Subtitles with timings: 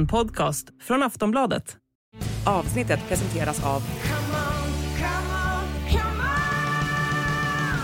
[0.00, 1.76] En podcast från Aftonbladet.
[2.46, 3.82] Avsnittet presenteras av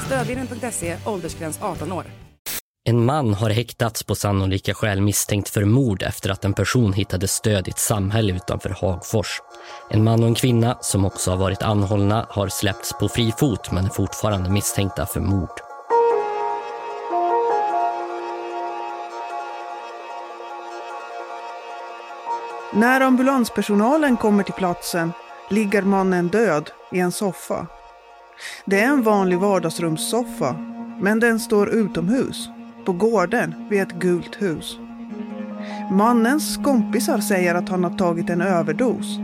[0.07, 2.05] Stödlinjen.se, åldersgräns 18 år.
[2.89, 7.29] En man har häktats på sannolika skäl misstänkt för mord efter att en person hittade
[7.29, 9.41] stöd i ett samhälle utanför Hagfors.
[9.91, 13.73] En man och en kvinna, som också har varit anhållna, har släppts på fri fot
[13.73, 15.66] men är fortfarande misstänkta för mord.
[22.77, 25.13] När ambulanspersonalen kommer till platsen
[25.51, 27.67] ligger mannen död i en soffa.
[28.65, 30.57] Det är en vanlig vardagsrumssoffa,
[31.01, 32.49] men den står utomhus,
[32.87, 34.79] på gården vid ett gult hus.
[35.91, 39.19] Mannens kompisar säger att han har tagit en överdos.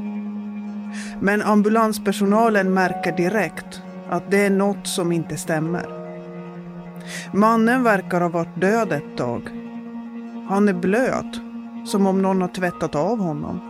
[1.21, 5.87] Men ambulanspersonalen märker direkt att det är något som inte stämmer.
[7.33, 9.43] Mannen verkar ha varit död ett tag.
[10.49, 11.52] Han är blöt
[11.85, 13.61] som om någon har tvättat av honom.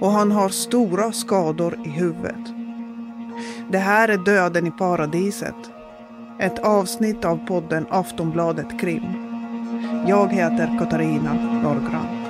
[0.00, 2.54] Och han har stora skador i huvudet.
[3.70, 5.70] Det här är Döden i paradiset.
[6.38, 9.02] Ett avsnitt av podden Aftonbladet Krim.
[10.08, 12.23] Jag heter Katarina Norgran.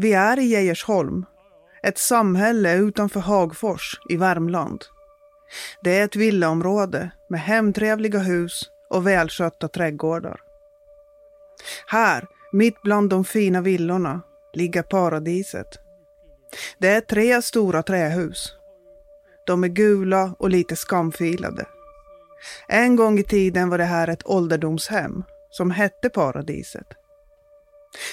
[0.00, 1.26] Vi är i Geijersholm,
[1.82, 4.84] ett samhälle utanför Hagfors i Värmland.
[5.82, 10.40] Det är ett villaområde med hemtrevliga hus och välskötta trädgårdar.
[11.86, 14.20] Här, mitt bland de fina villorna,
[14.52, 15.78] ligger paradiset.
[16.78, 18.54] Det är tre stora trähus.
[19.46, 21.66] De är gula och lite skamfilade.
[22.68, 26.86] En gång i tiden var det här ett ålderdomshem som hette Paradiset.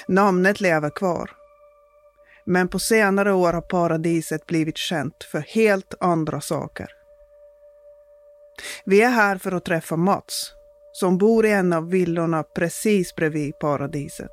[0.08, 1.45] Namnet lever kvar.
[2.46, 6.88] Men på senare år har Paradiset blivit känt för helt andra saker.
[8.86, 10.54] Vi är här för att träffa Mats,
[10.92, 14.32] som bor i en av villorna precis bredvid Paradiset.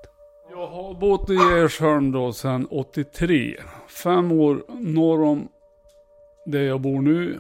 [0.51, 3.57] Jag har bott i Ersholm då sedan 83.
[3.89, 5.49] Fem år norr om
[6.47, 7.39] där jag bor nu.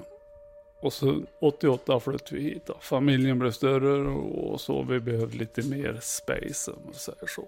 [0.82, 2.62] Och så 88 flyttade vi hit.
[2.66, 2.76] Då.
[2.80, 7.44] Familjen blev större och så vi behövde lite mer space om man säger så.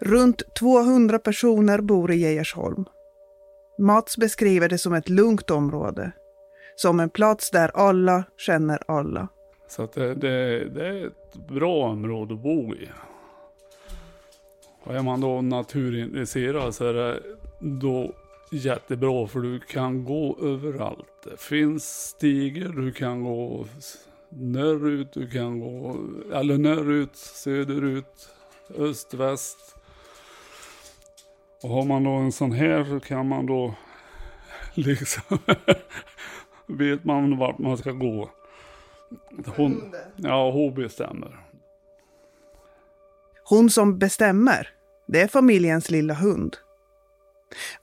[0.00, 2.84] Runt 200 personer bor i Geijersholm.
[3.78, 6.12] Mats beskriver det som ett lugnt område.
[6.76, 9.28] Som en plats där alla känner alla.
[9.68, 12.88] Så att det, det, det är ett bra område att bo i.
[14.84, 17.20] Och är man då naturintresserad så är det
[17.60, 18.12] då
[18.50, 21.06] jättebra för du kan gå överallt.
[21.24, 23.66] Det finns stigar, du kan gå
[24.28, 25.96] norrut, du kan gå,
[26.32, 28.28] eller norrut, söderut,
[28.70, 29.76] öst, väst.
[31.62, 33.74] Och har man då en sån här så kan man då
[34.74, 35.38] liksom,
[36.66, 38.30] vet man vart man ska gå.
[39.56, 41.40] Hon, ja, hon bestämmer.
[43.44, 44.68] Hon som bestämmer,
[45.06, 46.56] det är familjens lilla hund.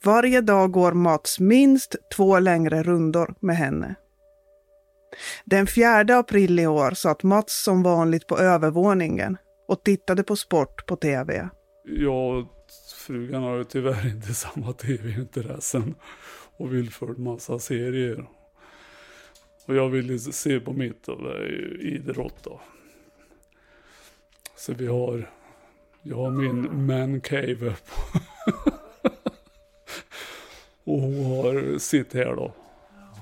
[0.03, 3.96] Varje dag går Mats minst två längre rundor med henne.
[5.46, 9.38] Den 4 april i år satt Mats som vanligt på övervåningen
[9.72, 11.50] och tittade på sport på tv.
[11.84, 12.48] Jag och
[12.96, 15.96] frugan har ju tyvärr inte samma tv-intressen
[16.58, 18.26] och vill för massa serier.
[19.68, 22.62] Och jag ville se på mitt och det är ju idrott då.
[24.56, 25.30] Så vi har,
[26.02, 27.90] jag har min man cave upp.
[30.84, 32.53] och hon har sitt här då.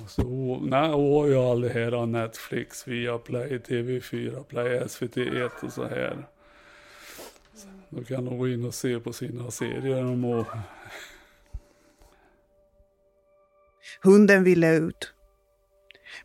[0.08, 5.74] Så hon, nej, hon har ju all det här Netflix, Viaplay, TV4, Play, SVT1 och
[5.74, 6.28] så här.
[7.90, 10.48] Då kan hon gå in och se på sina serier om och
[14.04, 15.14] Hunden ville ut.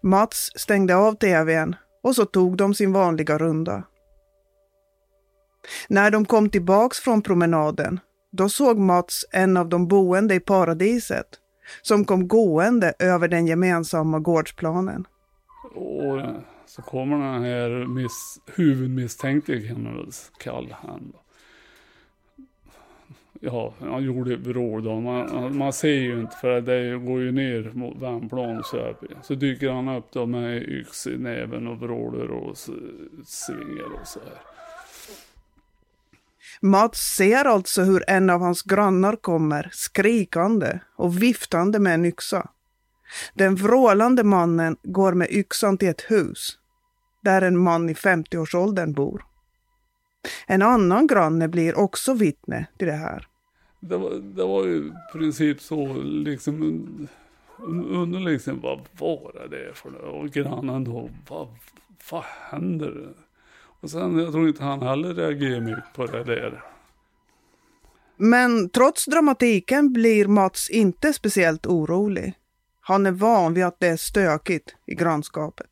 [0.00, 3.82] Mats stängde av tvn och så tog de sin vanliga runda.
[5.88, 8.00] När de kom tillbaks från promenaden,
[8.32, 11.26] då såg Mats en av de boende i paradiset
[11.82, 15.06] som kom gående över den gemensamma gårdsplanen.
[15.74, 16.22] Och
[16.66, 21.12] så kommer den här miss, huvudmisstänkte kan man väl kalla han.
[23.44, 25.00] Ja, han gjorde vrål då.
[25.00, 28.96] Man, man ser ju inte för det går ju ner mot Värmplan så, här.
[29.22, 32.56] så dyker han upp då med yx i näven och vrålar och
[33.24, 34.38] svingar och så här.
[36.60, 42.50] Mats ser alltså hur en av hans grannar kommer skrikande och viftande med en yxa.
[43.34, 46.58] Den vrålande mannen går med yxan till ett hus
[47.22, 49.24] där en man i 50-årsåldern bor.
[50.46, 53.28] En annan granne blir också vittne till det här.
[53.88, 57.08] Det var, det var ju i princip så liksom
[57.68, 60.24] undrar liksom vad var det för något?
[60.24, 61.48] Och grannen då, vad,
[62.10, 63.08] vad händer?
[63.80, 66.62] Och sen jag tror inte han heller reagerar mycket på det där.
[68.16, 72.34] Men trots dramatiken blir Mats inte speciellt orolig.
[72.80, 75.70] Han är van vid att det är stökigt i grannskapet.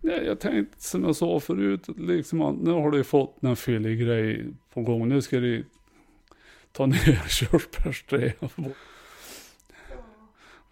[0.00, 4.46] Nej, jag tänkte som jag sa förut, liksom nu har du fått en fyllig grej
[4.74, 5.08] på gång.
[5.08, 5.64] Nu ska du
[6.72, 8.32] ta ner körsbärsträd.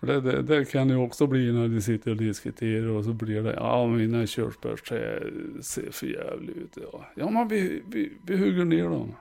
[0.00, 3.12] För det, det, det, kan ju också bli när ni sitter och diskuterar och så
[3.12, 6.78] blir det, ja mina körsbärsträd ser för jävligt ut.
[6.92, 9.14] Ja, ja men vi, vi, vi hugger ner dem.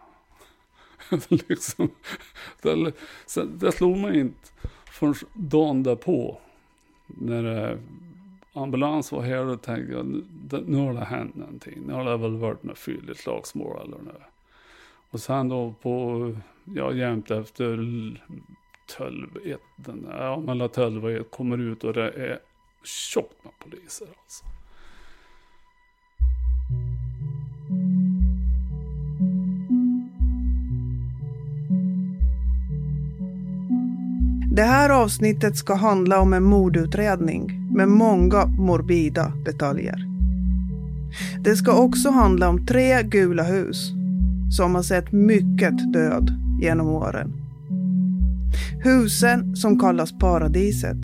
[1.30, 1.90] liksom,
[2.62, 2.94] det,
[3.46, 4.50] det slog mig inte
[4.92, 6.42] förrän dagen därpå.
[7.08, 7.78] När eh,
[8.54, 10.06] ambulans var här och tänkte jag,
[10.66, 11.82] nu har det hänt någonting.
[11.88, 14.22] Nu har det väl varit något fylligt slagsmål eller något.
[15.10, 16.36] Och sen då på,
[16.76, 17.78] ja jämt efter
[18.98, 19.60] 12 1,
[20.10, 22.40] ja mellan 12 och 1 kommer ut och det är
[22.84, 24.46] tjockt med poliser alltså.
[34.52, 40.06] Det här avsnittet ska handla om en mordutredning med många morbida detaljer.
[41.44, 43.92] Det ska också handla om tre gula hus
[44.58, 47.34] som har sett mycket död genom åren.
[48.84, 50.98] Husen som kallas paradiset.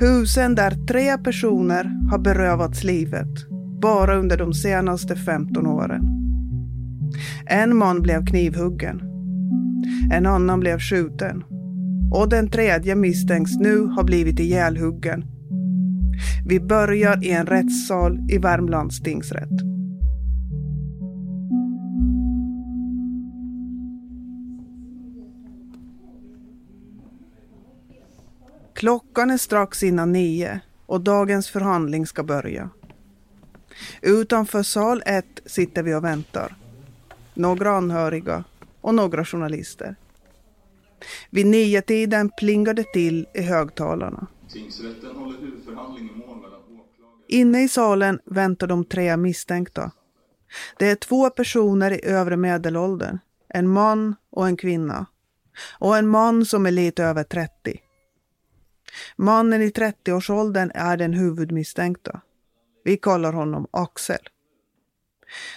[0.00, 3.28] Husen där tre personer har berövats livet
[3.82, 6.02] bara under de senaste 15 åren.
[7.46, 9.02] En man blev knivhuggen.
[10.12, 11.44] En annan blev skjuten
[12.10, 15.24] och den tredje misstänks nu ha blivit ihjälhuggen.
[16.46, 19.77] Vi börjar i en rättssal i Värmlands tingsrätt.
[28.78, 32.70] Klockan är strax innan nio och dagens förhandling ska börja.
[34.02, 36.56] Utanför sal 1 sitter vi och väntar.
[37.34, 38.44] Några anhöriga
[38.80, 39.96] och några journalister.
[41.30, 44.26] Vid nio-tiden plingar det till i högtalarna.
[44.52, 47.24] Tingsrätten håller huvudförhandling i mål mellan åklagare.
[47.28, 49.90] Inne i salen väntar de tre misstänkta.
[50.78, 53.18] Det är två personer i övre medelåldern.
[53.48, 55.06] En man och en kvinna.
[55.78, 57.80] Och en man som är lite över 30.
[59.16, 62.20] Mannen i 30-årsåldern är den huvudmisstänkta.
[62.84, 64.28] Vi kallar honom Axel.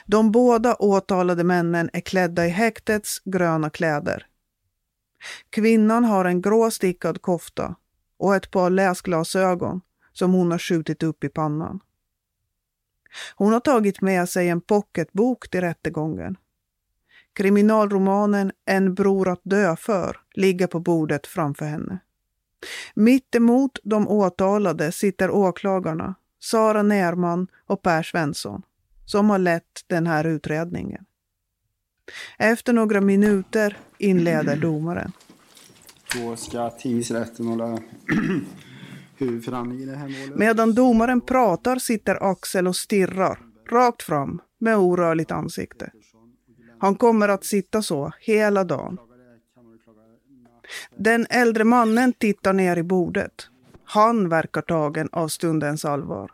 [0.05, 4.27] De båda åtalade männen är klädda i häktets gröna kläder.
[5.49, 7.75] Kvinnan har en grå stickad kofta
[8.17, 9.81] och ett par läsglasögon
[10.13, 11.79] som hon har skjutit upp i pannan.
[13.35, 16.37] Hon har tagit med sig en pocketbok till rättegången.
[17.33, 21.99] Kriminalromanen En bror att dö för ligger på bordet framför henne.
[22.93, 28.61] Mitt emot de åtalade sitter åklagarna Sara Nerman och Per Svensson
[29.05, 31.05] som har lett den här utredningen.
[32.39, 35.11] Efter några minuter inleder domaren.
[36.15, 37.65] Då ska tingsrätten hålla
[39.17, 40.39] huvudförhandling i det här målet.
[40.39, 45.91] Medan domaren pratar sitter Axel och stirrar rakt fram med orörligt ansikte.
[46.79, 48.97] Han kommer att sitta så hela dagen.
[50.95, 53.47] Den äldre mannen tittar ner i bordet.
[53.83, 56.31] Han verkar tagen av stundens allvar.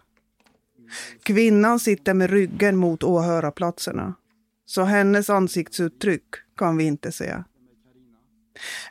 [1.24, 4.14] Kvinnan sitter med ryggen mot åhörarplatserna
[4.66, 6.26] så hennes ansiktsuttryck
[6.58, 7.36] kan vi inte se.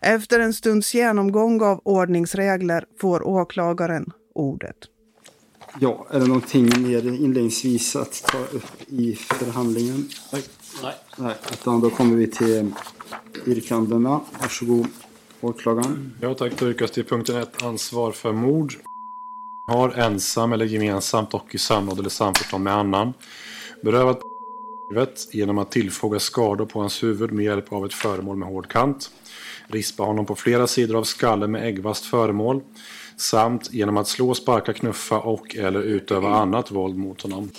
[0.01, 4.77] Efter en stunds genomgång av ordningsregler får åklagaren ordet.
[5.81, 10.09] Ja, är det någonting mer inledningsvis att ta upp i förhandlingen?
[10.33, 10.43] Nej.
[11.19, 11.35] Nej.
[11.53, 12.73] utan då kommer vi till
[13.47, 14.21] yrkandena.
[14.41, 14.87] Varsågod,
[15.47, 16.13] åklagaren.
[16.21, 16.53] Ja, tack.
[16.59, 18.75] Då yrkas till punkten 1 ansvar för mord.
[19.67, 23.13] Har ensam eller gemensamt och i samråd eller samförstånd med annan
[23.83, 24.21] berövat
[24.91, 28.69] livet genom att tillfoga skador på hans huvud med hjälp av ett föremål med hård
[28.69, 29.11] kant,
[29.67, 32.61] rispa honom på flera sidor av skallen med äggvast föremål
[33.17, 37.51] samt genom att slå, sparka, knuffa och eller utöva annat våld mot honom.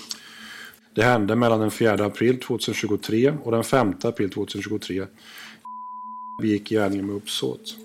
[0.96, 5.06] Det hände mellan den 4 april 2023 och den 5 april 2023.
[6.42, 7.78] Begick gärningen med uppsåt.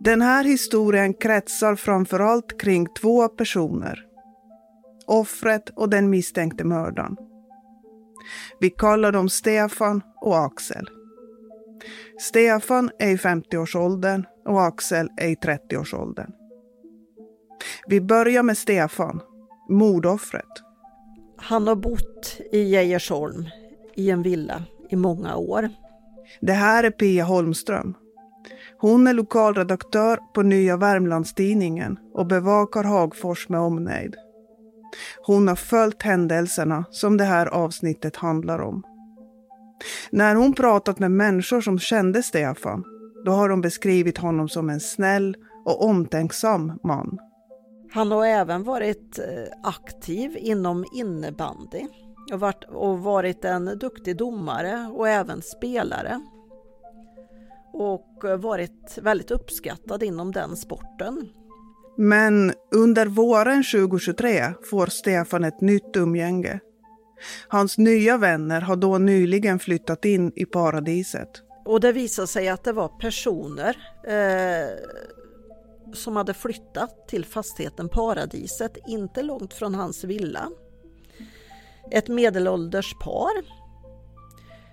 [0.00, 4.04] Den här historien kretsar framförallt kring två personer.
[5.06, 7.16] Offret och den misstänkte mördaren.
[8.60, 10.88] Vi kallar dem Stefan och Axel.
[12.20, 16.32] Stefan är i 50-årsåldern och Axel är i 30-årsåldern.
[17.86, 19.20] Vi börjar med Stefan,
[19.68, 20.62] mordoffret.
[21.36, 23.44] Han har bott i Geijersholm
[23.94, 25.68] i en villa i många år.
[26.40, 27.94] Det här är Pia Holmström.
[28.80, 34.14] Hon är lokalredaktör på Nya Värmlandstidningen och bevakar Hagfors med omnejd.
[35.26, 38.82] Hon har följt händelserna som det här avsnittet handlar om.
[40.10, 42.84] När hon pratat med människor som kände Stefan,
[43.24, 47.18] då har de beskrivit honom som en snäll och omtänksam man.
[47.92, 49.24] Han har även varit eh,
[49.62, 51.86] aktiv inom innebandy
[52.32, 56.20] och varit, och varit en duktig domare och även spelare.
[57.72, 61.28] Och varit väldigt uppskattad inom den sporten.
[61.96, 66.60] Men under våren 2023 får Stefan ett nytt umgänge.
[67.48, 71.28] Hans nya vänner har då nyligen flyttat in i paradiset.
[71.64, 73.76] Och det visade sig att det var personer
[74.06, 74.68] eh,
[75.94, 80.48] som hade flyttat till fastigheten Paradiset, inte långt från hans villa.
[81.90, 83.32] Ett medelålders par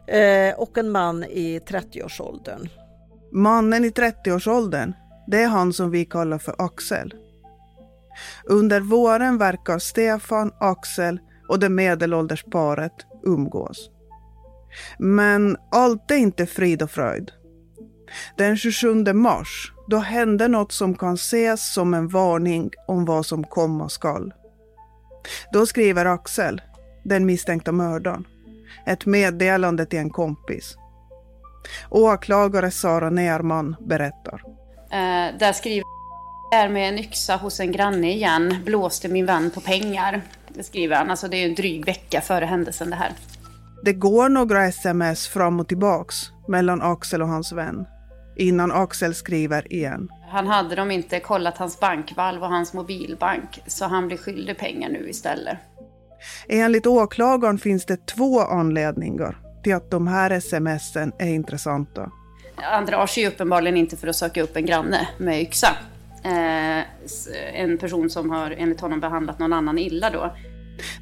[0.08, 2.70] eh, och en man i 30-årsåldern.
[3.32, 4.94] Mannen i 30-årsåldern,
[5.28, 7.14] det är han som vi kallar för Axel.
[8.46, 11.20] Under våren verkar Stefan, Axel
[11.50, 13.90] och det medelålders paret umgås.
[15.00, 17.32] Men allt är inte frid och fröjd.
[18.38, 23.44] Den 27 mars, då hände något som kan ses som en varning om vad som
[23.44, 24.34] komma skall.
[25.54, 26.62] Då skriver Axel,
[27.04, 28.28] den misstänkta mördaren,
[28.86, 30.78] ett meddelande till en kompis.
[31.90, 34.42] Åklagare Sara Nerman berättar.
[34.92, 35.84] Eh, där skriver
[36.54, 40.22] är med en yxa hos en granne igen, blåste min vän på pengar.
[40.48, 43.12] Det skriver han, alltså det är en dryg vecka före händelsen det här.
[43.84, 46.16] Det går några sms fram och tillbaks
[46.48, 47.86] mellan Axel och hans vän
[48.36, 50.10] innan Axel skriver igen.
[50.30, 54.90] Han hade de inte kollat hans bankvalv och hans mobilbank så han blir skyldig pengar
[54.90, 55.58] nu istället.
[56.48, 62.12] Enligt åklagaren finns det två anledningar till att de här smsen är intressanta.
[62.56, 65.68] Han drar sig uppenbarligen inte för att söka upp en granne med yxa.
[66.24, 66.84] Eh,
[67.54, 70.36] en person som har enligt honom behandlat någon annan illa då.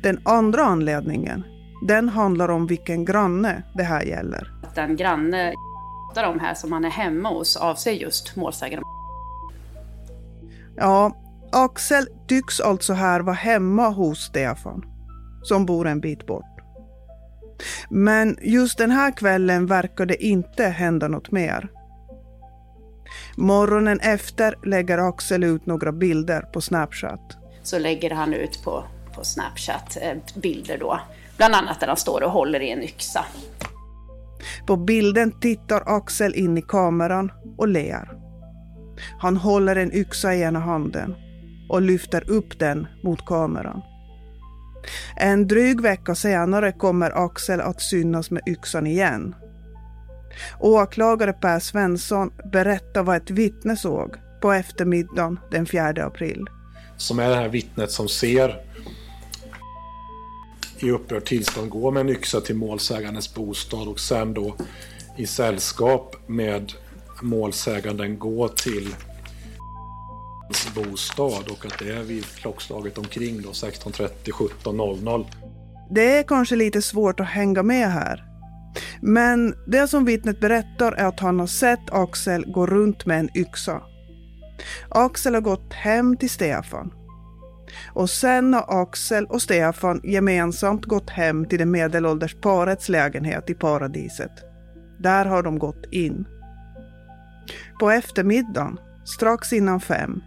[0.03, 1.43] Den andra anledningen,
[1.87, 4.51] den handlar om vilken granne det här gäller.
[4.75, 5.53] Den granne
[6.21, 8.83] de här som han är hemma hos avser just målsägaren.
[10.75, 11.17] Ja,
[11.51, 14.85] Axel tycks alltså här vara hemma hos Stefan,
[15.43, 16.45] som bor en bit bort.
[17.89, 21.69] Men just den här kvällen verkar det inte hända något mer.
[23.37, 27.37] Morgonen efter lägger Axel ut några bilder på Snapchat.
[27.63, 28.83] Så lägger han ut på,
[29.15, 30.99] på Snapchat eh, bilder då,
[31.37, 33.25] bland annat där han står och håller i en yxa.
[34.67, 38.09] På bilden tittar Axel in i kameran och ler.
[39.19, 41.15] Han håller en yxa i ena handen
[41.69, 43.81] och lyfter upp den mot kameran.
[45.15, 49.35] En dryg vecka senare kommer Axel att synas med yxan igen.
[50.59, 56.45] Åklagare Per Svensson berättar vad ett vittne såg på eftermiddagen den 4 april.
[56.97, 58.55] Som är det här vittnet som ser
[60.83, 64.55] i upprört tillstånd gå med en yxa till målsägandens bostad och sen då
[65.17, 66.73] i sällskap med
[67.21, 68.95] målsäganden gå till
[70.75, 75.25] bostad och att det är vid klockslaget omkring då 16.30 17.00.
[75.89, 78.23] Det är kanske lite svårt att hänga med här.
[79.01, 83.37] Men det som vittnet berättar är att han har sett Axel gå runt med en
[83.37, 83.81] yxa.
[84.89, 86.91] Axel har gått hem till Stefan
[87.93, 93.53] och sen har Axel och Stefan gemensamt gått hem till det medelålders parets lägenhet i
[93.53, 94.31] paradiset.
[94.99, 96.25] Där har de gått in.
[97.79, 100.21] På eftermiddagen, strax innan fem,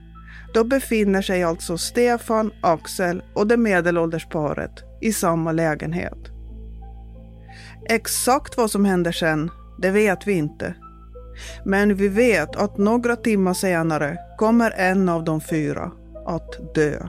[0.55, 6.19] då befinner sig alltså Stefan, Axel och det medelålders paret i samma lägenhet.
[7.89, 9.51] Exakt vad som händer sen,
[9.83, 10.75] det vet vi inte.
[11.65, 15.93] Men vi vet att några timmar senare kommer en av de fyra
[16.27, 17.09] att dö.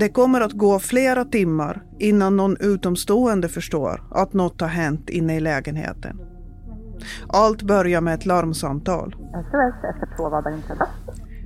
[0.00, 5.36] Det kommer att gå flera timmar innan någon utomstående förstår att något har hänt inne
[5.36, 6.20] i lägenheten.
[7.28, 9.10] Allt börjar med ett larmsamtal.
[9.12, 9.84] SOS
[10.18, 10.88] 112 vad inträffat?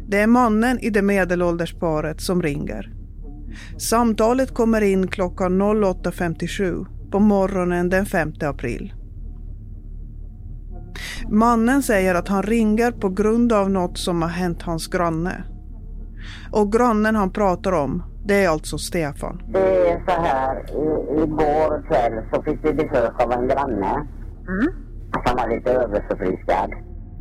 [0.08, 2.92] Det är mannen i det medelålders paret som ringer.
[3.78, 8.94] Samtalet kommer in klockan 08.57 på morgonen den 5 april.
[11.30, 15.44] Mannen säger att han ringer på grund av något som har hänt hans granne.
[16.52, 19.42] Och grannen han pratar om, det är alltså Stefan.
[19.46, 24.06] Det är så här, i, igår kväll så fick vi besök av en granne.
[25.26, 26.70] Som var lite överförfriskad.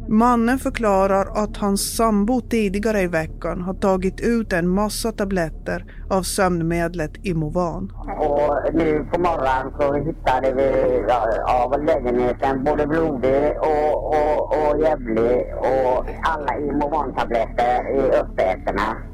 [0.08, 6.22] Mannen förklarar att hans sambo tidigare i veckan har tagit ut en massa tabletter av
[6.22, 7.92] sömnmedlet Imovan.
[8.20, 11.04] Och nu på morgonen så hittade vi
[11.48, 19.13] av lägenheten både blodig och, och, och jävlig och alla Imovan-tabletter är uppätna.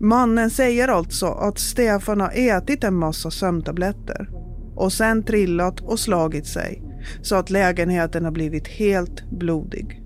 [0.00, 4.28] Mannen säger alltså att Stefan har ätit en massa sömntabletter
[4.74, 6.82] och sen trillat och slagit sig
[7.22, 10.02] så att lägenheten har blivit helt blodig.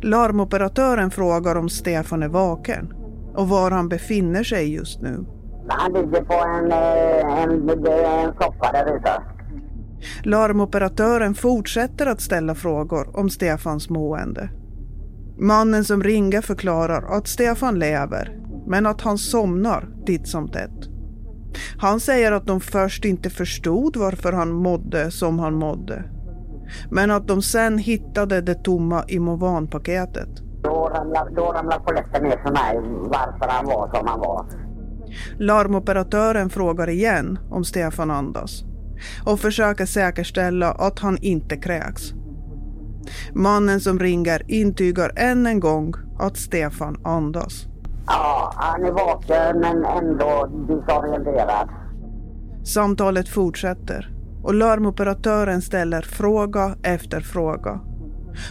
[0.00, 2.92] Larmoperatören frågar om Stefan är vaken
[3.34, 5.24] och var han befinner sig just nu.
[5.68, 9.22] Han ligger på en, eh, en, en soffa där ute.
[10.22, 14.48] Larmoperatören fortsätter att ställa frågor om Stefans mående.
[15.38, 18.41] Mannen som ringer förklarar att Stefan lever,
[18.72, 20.88] men att han somnar titt som tätt.
[21.78, 26.04] Han säger att de först inte förstod varför han mådde som han mådde.
[26.90, 30.28] Men att de sen hittade det tomma Imovan-paketet.
[30.62, 34.46] Då ramlade, då ramlade polletten ner för mig varför han var som han var.
[35.38, 38.64] Larmoperatören frågar igen om Stefan andas
[39.26, 42.02] och försöker säkerställa att han inte kräks.
[43.34, 47.71] Mannen som ringer intygar än en gång att Stefan andas.
[48.06, 51.68] Ja, han är vaken men ändå disorienterad.
[52.64, 54.12] Samtalet fortsätter
[54.42, 57.80] och larmoperatören ställer fråga efter fråga.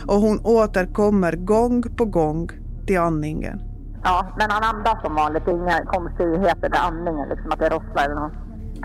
[0.07, 2.49] Och hon återkommer gång på gång
[2.87, 3.61] till andningen.
[4.03, 5.45] Ja, men han andas som vanligt.
[5.45, 8.33] Det är inga konstigheter med andningen, liksom att det rosslar eller något?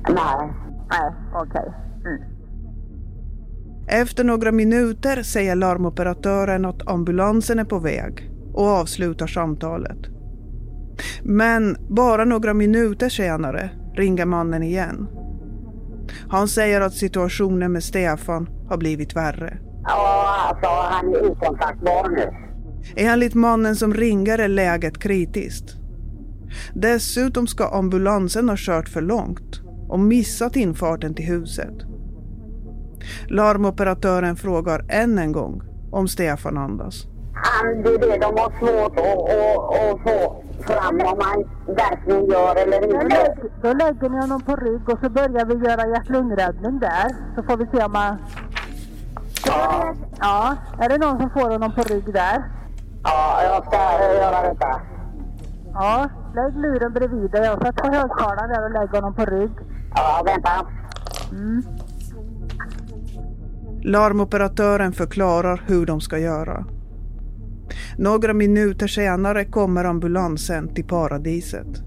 [0.09, 0.53] Nej.
[0.91, 1.73] Nej, okej.
[2.05, 2.37] Mm.
[3.89, 10.16] Efter några minuter säger larmoperatören att ambulansen är på väg och avslutar samtalet.
[11.23, 15.09] Men bara några minuter senare ringer mannen igen.
[16.29, 19.59] Han säger att situationen med Stefan har blivit värre.
[19.83, 22.47] Ja, alltså han är okontaktbar nu.
[22.97, 25.77] Enligt mannen som ringer är läget kritiskt.
[26.75, 31.75] Dessutom ska ambulansen ha kört för långt och missat infarten till huset.
[33.29, 37.07] Larmoperatören frågar än en gång om Stefan andas.
[37.35, 41.45] Han, det är det de har svårt att, att, att få fram om han
[41.77, 43.09] verkligen gör eller Då inte.
[43.09, 47.09] lägger, då lägger ni honom på rygg och så börjar vi göra hjärt-lungräddning där.
[47.37, 48.17] Så får vi se om han...
[49.47, 52.43] Ja, Ja, är det någon som får honom på rygg där?
[53.03, 53.77] ja, jag ska
[54.15, 54.81] göra detta.
[55.75, 59.51] Ja, lägg luren bredvid dig och sätt på högtalaren där och lägg honom på rygg.
[59.95, 60.51] Ja, vänta.
[61.33, 61.63] Mm.
[63.83, 66.65] Larmoperatören förklarar hur de ska göra.
[67.99, 71.83] Några minuter senare kommer ambulansen till paradiset.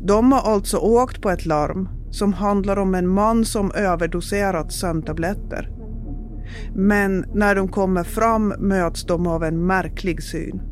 [0.00, 5.70] De har alltså åkt på ett larm som handlar om en man som överdoserat sömntabletter.
[6.74, 10.62] Men när de kommer fram möts de av en märklig syn.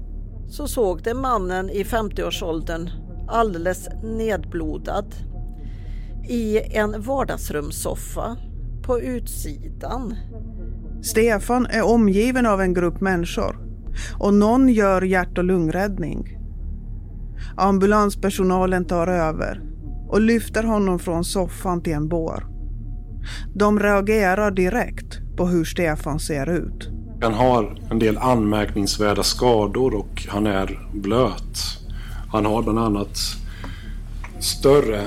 [0.49, 2.91] så såg de mannen i 50-årsåldern
[3.29, 5.15] alldeles nedblodad
[6.29, 8.37] i en vardagsrumssoffa
[8.83, 10.15] på utsidan.
[11.03, 13.64] Stefan är omgiven av en grupp människor
[14.19, 16.39] och någon gör hjärt och lungräddning.
[17.57, 19.63] Ambulanspersonalen tar över
[20.09, 22.47] och lyfter honom från soffan till en bår.
[23.55, 26.89] De reagerar direkt på hur Stefan ser ut.
[27.23, 31.59] Han har en del anmärkningsvärda skador och han är blöt.
[32.29, 33.19] Han har bland annat
[34.41, 35.01] större,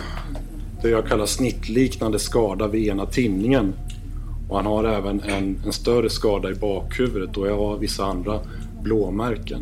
[0.81, 3.73] det jag kallar snittliknande skada vid ena tinningen.
[4.49, 8.39] Och han har även en, en större skada i bakhuvudet och jag har vissa andra
[8.87, 9.61] blåmärken.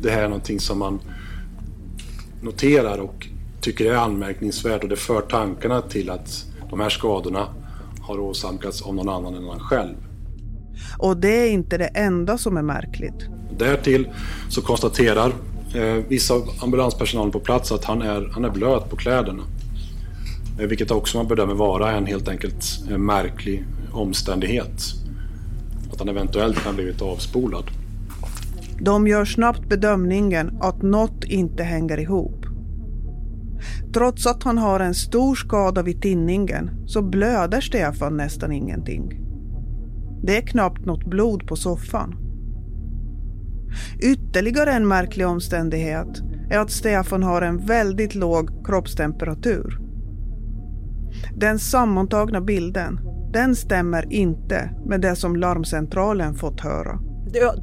[0.00, 1.00] Det här är någonting som man
[2.42, 3.26] noterar och
[3.60, 7.48] tycker är anmärkningsvärt och det för tankarna till att de här skadorna
[8.00, 9.94] har åsamkats av någon annan än han själv.
[10.98, 13.26] Och det är inte det enda som är märkligt.
[13.58, 14.08] Därtill
[14.48, 15.32] så konstaterar
[15.74, 19.42] eh, vissa ambulanspersonalen på plats att han är, han är blöt på kläderna.
[20.60, 24.82] Eh, vilket också man bedömer vara en helt enkelt eh, märklig omständighet.
[25.92, 27.64] Att han eventuellt kan ha blivit avspolad.
[28.80, 32.46] De gör snabbt bedömningen att något inte hänger ihop.
[33.94, 39.20] Trots att han har en stor skada vid tinningen så blöder Stefan nästan ingenting.
[40.22, 42.14] Det är knappt något blod på soffan.
[44.02, 49.80] Ytterligare en märklig omständighet är att Stefan har en väldigt låg kroppstemperatur.
[51.34, 53.00] Den sammantagna bilden,
[53.32, 56.98] den stämmer inte med det som larmcentralen fått höra.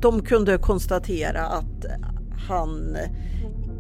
[0.02, 1.86] De kunde konstatera att
[2.48, 2.98] han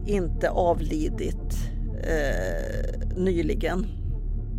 [0.05, 1.69] inte avlidit
[2.03, 3.85] eh, nyligen.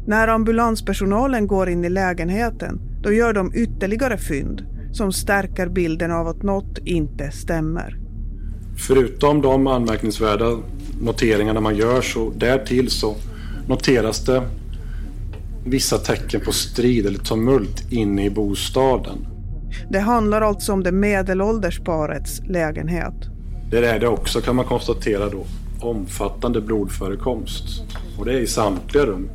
[0.06, 6.28] När ambulanspersonalen går in i lägenheten då gör de ytterligare fynd som stärker bilden av
[6.28, 7.98] att något inte stämmer.
[8.76, 10.58] Förutom de anmärkningsvärda
[11.00, 13.14] noteringarna man gör så därtill så
[13.68, 14.42] noteras det
[15.64, 19.33] vissa tecken på strid eller tumult inne i bostaden.
[19.90, 23.14] Det handlar alltså om det medelålders parets lägenhet.
[23.70, 25.44] Där är det också kan man konstatera då
[25.80, 27.82] omfattande blodförekomst.
[28.18, 29.30] Och det är i samtliga rum.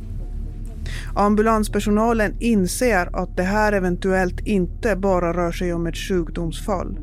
[1.14, 6.98] Ambulanspersonalen inser att det här eventuellt inte bara rör sig om ett sjukdomsfall,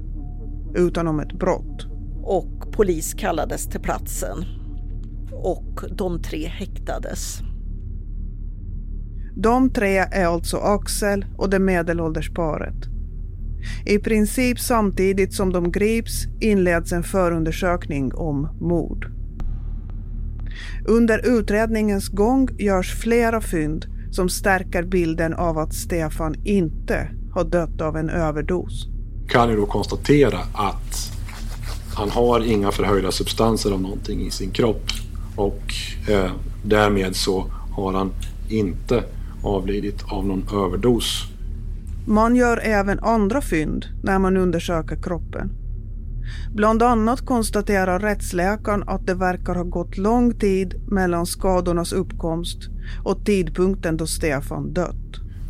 [0.76, 1.88] utan om ett brott.
[2.24, 4.46] Och polis kallades till platsen.
[5.32, 7.40] Och de tre häktades.
[9.36, 12.97] De tre är alltså Axel och det medelålders paret.
[13.86, 19.12] I princip samtidigt som de grips inleds en förundersökning om mord.
[20.86, 27.82] Under utredningens gång görs flera fynd som stärker bilden av att Stefan inte har dött
[27.82, 28.88] av en överdos.
[29.28, 31.12] Kan ju då konstatera att
[31.96, 34.84] han har inga förhöjda substanser av någonting i sin kropp
[35.36, 35.74] och
[36.10, 36.32] eh,
[36.64, 38.12] därmed så har han
[38.50, 39.04] inte
[39.44, 41.24] avlidit av någon överdos.
[42.10, 45.52] Man gör även andra fynd när man undersöker kroppen.
[46.56, 52.58] Bland annat konstaterar rättsläkaren att det verkar ha gått lång tid mellan skadornas uppkomst
[53.04, 54.96] och tidpunkten då Stefan dött.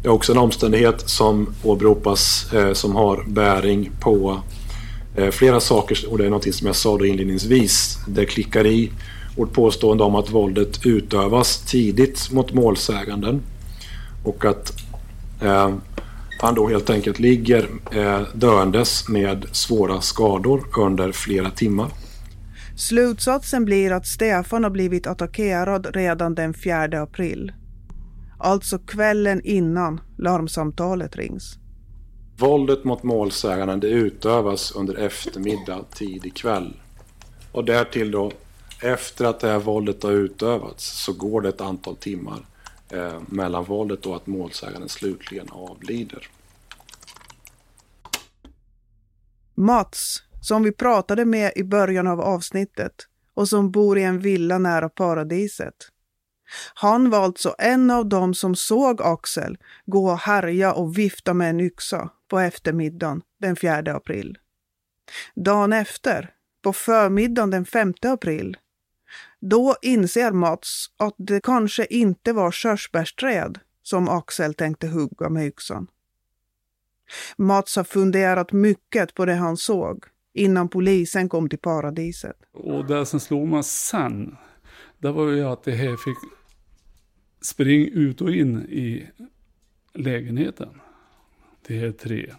[0.01, 4.41] Det är också en omständighet som åberopas eh, som har bäring på
[5.15, 7.97] eh, flera saker och det är något som jag sa då inledningsvis.
[8.07, 8.91] Det klickar i
[9.35, 13.41] vårt påstående om att våldet utövas tidigt mot målsäganden
[14.23, 14.73] och att
[15.41, 15.69] eh,
[16.39, 21.91] han då helt enkelt ligger eh, döendes med svåra skador under flera timmar.
[22.77, 27.51] Slutsatsen blir att Stefan har blivit attackerad redan den 4 april.
[28.39, 31.57] Alltså kvällen innan larmsamtalet rings.
[32.37, 36.73] Våldet mot målsäganden det utövas under eftermiddag, tidig kväll.
[37.51, 38.31] Och därtill då,
[38.81, 42.45] efter att det här våldet har utövats så går det ett antal timmar
[42.91, 46.27] eh, mellan våldet och att målsäganden slutligen avlider.
[49.55, 52.93] Mats, som vi pratade med i början av avsnittet
[53.33, 55.75] och som bor i en villa nära paradiset.
[56.73, 61.49] Han var alltså en av dem som såg Axel gå och härja och vifta med
[61.49, 64.37] en yxa på eftermiddagen den 4 april.
[65.35, 68.57] Dagen efter, på förmiddagen den 5 april,
[69.41, 75.87] då inser Mats att det kanske inte var körsbärsträd som Axel tänkte hugga med yxan.
[77.37, 82.37] Mats har funderat mycket på det han såg innan polisen kom till paradiset.
[82.53, 84.37] Och det som slog mig sen,
[84.97, 86.17] det var ju att det här fick
[87.41, 89.07] springa ut och in i
[89.93, 90.81] lägenheten.
[91.67, 92.33] Det här tre.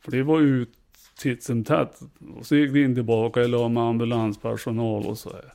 [0.00, 0.66] För det var ju
[1.18, 2.00] titt som tätt.
[2.36, 5.52] Och så gick vi in tillbaka, jag med ambulanspersonal och så här.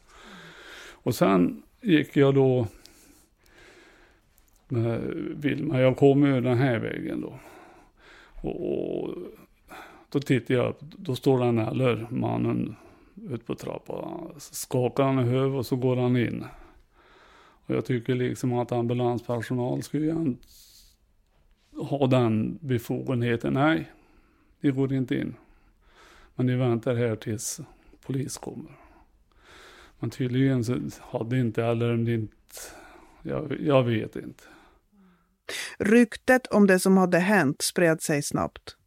[1.03, 2.67] Och sen gick jag då
[4.67, 5.01] med
[5.35, 7.39] Vilma, jag kom ju den här vägen då.
[8.41, 9.15] Och, och
[10.09, 12.75] då tittar jag upp, då står den eller mannen
[13.29, 14.33] ute på trappan.
[14.37, 16.45] Skakar han i huvudet och så går han in.
[17.65, 20.35] Och jag tycker liksom att ambulanspersonal skulle ju
[21.75, 23.53] ha den befogenheten.
[23.53, 23.91] Nej,
[24.61, 25.35] det går inte in.
[26.35, 27.61] Men ni väntar här tills
[28.05, 28.71] polis kommer.
[30.03, 32.35] Men tydligen så hade inte, det inte,
[33.21, 34.43] jag, jag vet inte.
[35.79, 38.77] Ryktet om det som hade hänt spred sig snabbt.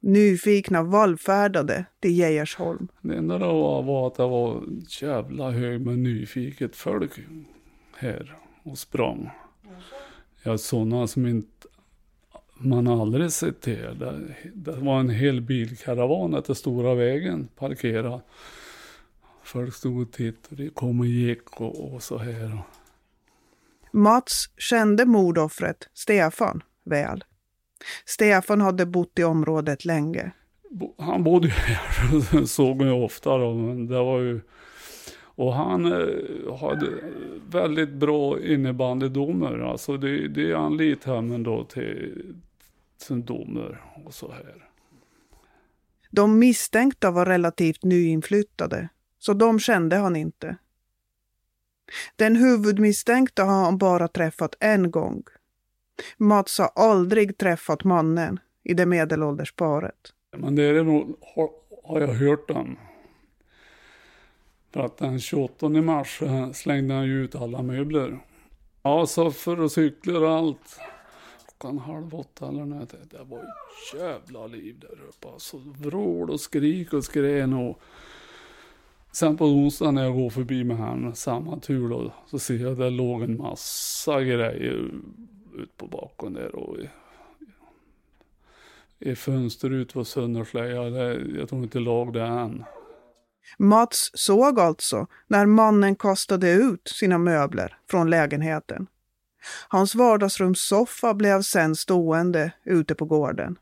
[0.00, 2.88] Nyfikna vallfärdade till Geijersholm.
[3.00, 4.64] Det enda då var att det var
[5.00, 7.12] jävla hög med nyfiket folk
[7.96, 9.30] här och sprang.
[10.42, 11.68] Ja, sådana som inte
[12.56, 13.98] man aldrig sett till.
[13.98, 18.20] Det, det var en hel bilkaravan efter stora vägen parkerad.
[19.48, 22.62] Folk stod och tittade, det kom och gick och, och så här.
[23.92, 27.24] Mats kände mordoffret, Stefan, väl.
[28.04, 30.30] Stefan hade bott i området länge.
[30.98, 34.40] Han bodde ju här, såg ju ofta då, men det var ju...
[35.20, 36.86] Och han eh, hade
[37.50, 42.34] väldigt bra innebandydomar, alltså det, det anlitade han då till,
[43.06, 44.68] till domar och så här.
[46.10, 50.56] De misstänkta var relativt nyinflyttade, så de kände han inte.
[52.16, 55.22] Den huvudmisstänkte har han bara träffat en gång.
[56.16, 60.12] Mats har aldrig träffat mannen i det medelålders paret.
[60.36, 61.50] Men det är nog, har,
[61.84, 62.76] har jag hört den.
[64.72, 68.18] För att den 28 mars eh, slängde han ju ut alla möbler.
[68.82, 70.80] Ja, soffor och cyklar och allt.
[71.46, 72.94] Klockan halv åtta eller något.
[73.10, 75.28] Det var ett jävla liv där uppe.
[75.28, 77.80] Alltså vrål och skrik och skrän och
[79.12, 82.72] Sen på onsdagen när jag går förbi med han, samma tur då, så ser jag
[82.72, 84.90] att det låg en massa grejer
[85.58, 86.88] ut på bakom där och i,
[88.98, 91.14] i fönster ut var sönderslöjade.
[91.38, 92.64] Jag tror inte lag det än.
[93.58, 98.86] Mats såg alltså när mannen kastade ut sina möbler från lägenheten.
[99.68, 103.58] Hans vardagsrumssoffa blev sen stående ute på gården.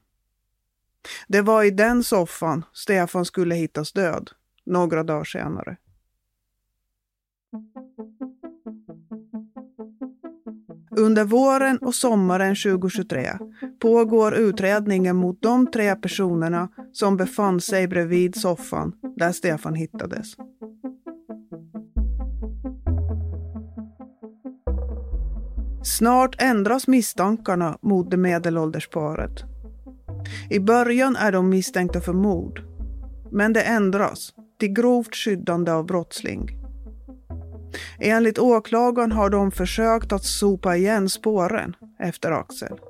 [1.28, 4.30] Det var i den soffan Stefan skulle hittas död
[4.66, 5.76] några dagar senare.
[10.98, 13.30] Under våren och sommaren 2023
[13.80, 20.36] pågår utredningen mot de tre personerna som befann sig bredvid soffan där Stefan hittades.
[25.82, 29.44] Snart ändras misstankarna mot det medelålders paret.
[30.50, 32.62] I början är de misstänkta för mord,
[33.30, 36.50] men det ändras till grovt skyddande av brottsling.
[37.98, 42.80] Enligt åklagaren har de försökt att sopa igen spåren efter Axel.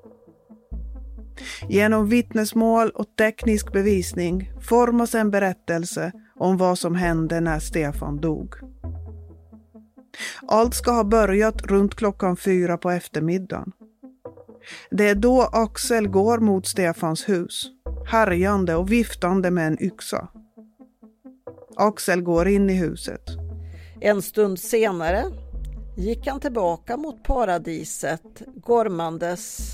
[1.68, 8.54] Genom vittnesmål och teknisk bevisning formas en berättelse om vad som hände när Stefan dog.
[10.48, 13.72] Allt ska ha börjat runt klockan fyra på eftermiddagen.
[14.90, 17.66] Det är då Axel går mot Stefans hus,
[18.06, 20.28] härjande och viftande med en yxa.
[21.76, 23.30] Axel går in i huset.
[24.00, 25.24] En stund senare
[25.96, 29.72] gick han tillbaka mot paradiset gormandes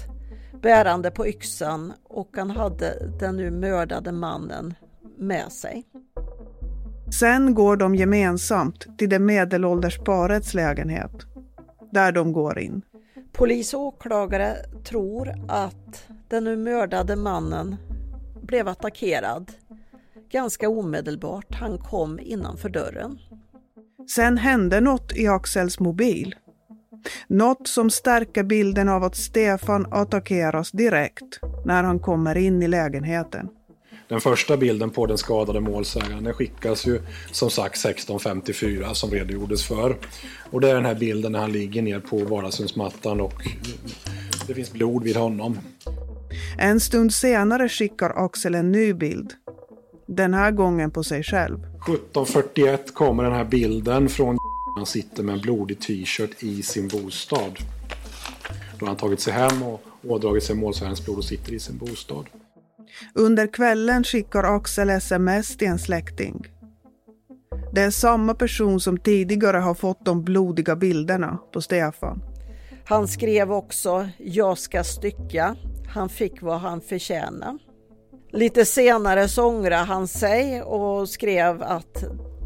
[0.63, 4.75] bärande på yxan och han hade den nu mördade mannen
[5.19, 5.85] med sig.
[7.21, 11.27] Sen går de gemensamt till det medelålders parets lägenhet,
[11.93, 12.83] där de går in.
[13.33, 17.77] Polis och åklagare tror att den nu mördade mannen
[18.43, 19.53] blev attackerad
[20.33, 21.55] ganska omedelbart.
[21.55, 23.19] Han kom innanför dörren.
[24.11, 26.35] Sen hände något i Axels mobil.
[27.27, 33.49] Något som stärker bilden av att Stefan attackeras direkt när han kommer in i lägenheten.
[34.09, 39.97] Den första bilden på den skadade målsägaren skickas ju som sagt 1654 som redogjordes för.
[40.51, 43.35] Och det är den här bilden när han ligger ner på vardagsrumsmattan och
[44.47, 45.59] det finns blod vid honom.
[46.59, 49.35] En stund senare skickar Axel en ny bild
[50.13, 51.59] den här gången på sig själv.
[51.59, 54.39] 1741 kommer den här bilden från
[54.77, 57.59] han sitter med en blodig t-shirt i sin bostad.
[58.79, 61.79] Då har han tagit sig hem och ådragit sig målsägarens blod och sitter i sin
[61.79, 62.27] bostad.
[63.15, 66.47] Under kvällen skickar Axel sms till en släkting.
[67.73, 72.23] Det är samma person som tidigare har fått de blodiga bilderna på Stefan.
[72.85, 75.57] Han skrev också “Jag ska stycka”.
[75.89, 77.59] Han fick vad han förtjänade.
[78.33, 82.05] Lite senare så ångrade han sig och skrev att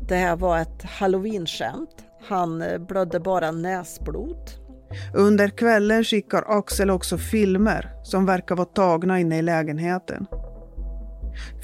[0.09, 2.05] det här var ett halloweenskämt.
[2.29, 4.51] Han blödde bara näsblod.
[5.15, 10.27] Under kvällen skickar Axel också filmer som verkar vara tagna inne i lägenheten.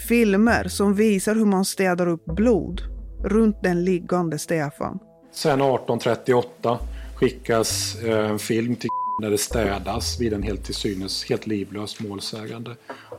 [0.09, 2.83] Filmer som visar hur man städar upp blod
[3.25, 4.99] runt den liggande Stefan.
[5.33, 6.79] Sen 1838
[7.15, 12.01] skickas eh, en film till när det städas vid en helt till synes helt livlös
[12.01, 12.71] målsägande.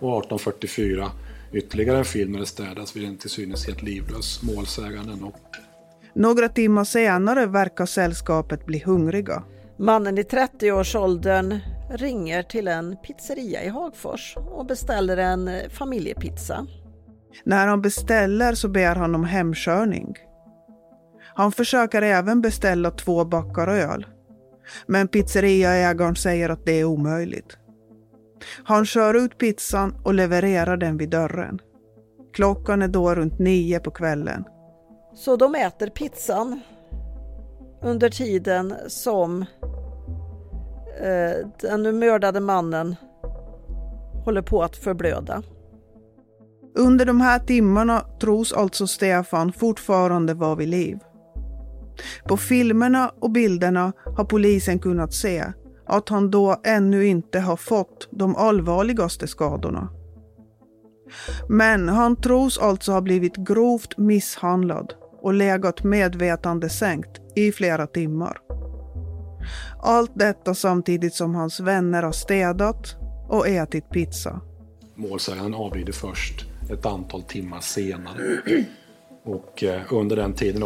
[0.04, 1.12] Och 1844
[1.54, 5.14] ytterligare en film när det städas vid en till synes helt livlös målsägande.
[6.14, 9.44] Några timmar senare verkar sällskapet bli hungriga.
[9.78, 16.68] Mannen i 30-årsåldern ringer till en pizzeria i Hagfors och beställer en familjepizza.
[17.44, 20.16] När han beställer så ber han om hemkörning.
[21.36, 24.06] Han försöker även beställa två backar öl
[24.88, 27.58] Men pizzeriaägaren säger att det är omöjligt.
[28.64, 31.62] Han kör ut pizzan och levererar den vid dörren.
[32.34, 34.44] Klockan är då runt nio på kvällen.
[35.16, 36.60] Så de äter pizzan
[37.82, 39.42] under tiden som
[41.02, 42.96] eh, den nu mördade mannen
[44.26, 45.44] håller på att förblöda.
[46.76, 51.00] Under de här timmarna tros alltså Stefan fortfarande vara vid liv.
[52.28, 55.44] På filmerna och bilderna har polisen kunnat se
[55.94, 59.90] att han då ännu inte har fått de allvarligaste skadorna.
[61.50, 68.38] Men han tros alltså ha blivit grovt misshandlad och legat medvetande sänkt i flera timmar.
[69.82, 72.96] Allt detta samtidigt som hans vänner har städat
[73.30, 74.42] och ätit pizza.
[74.96, 78.42] Målsäganden avlider först ett antal timmar senare.
[79.24, 80.64] Och eh, under den tiden,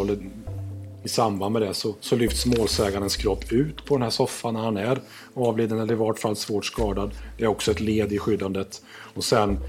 [1.03, 4.61] i samband med det, så, så lyfts målsägandens kropp ut på den här soffan när
[4.61, 5.01] han är
[5.33, 7.11] avliden eller i vart fall svårt skadad.
[7.37, 8.81] Det är också ett led i skyddandet.
[9.13, 9.59] Och sen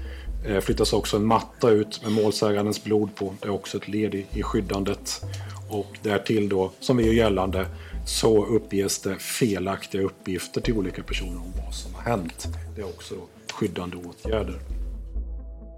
[0.47, 3.33] eh, flyttas också en matta ut med målsägandens blod på.
[3.41, 5.21] Det är också ett led i, i skyddandet.
[5.69, 7.65] Och därtill då, som vi gör gällande,
[8.07, 12.47] så uppges det felaktiga uppgifter till olika personer om vad som har hänt.
[12.75, 14.78] Det är också då skyddande åtgärder.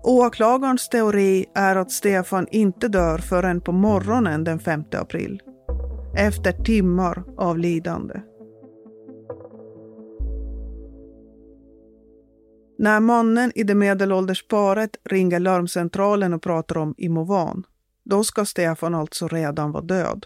[0.03, 5.41] Åklagarens teori är att Stefan inte dör förrän på morgonen den 5 april.
[6.17, 8.21] Efter timmar av lidande.
[12.77, 17.63] När mannen i det medelålders paret ringer larmcentralen och pratar om Imovan,
[18.03, 20.25] då ska Stefan alltså redan vara död.